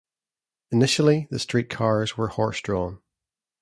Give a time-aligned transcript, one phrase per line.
[0.71, 3.03] Initially, the streetcars were horse-drawn.